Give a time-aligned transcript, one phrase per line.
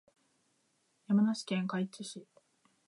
[1.05, 2.25] 山梨県甲斐市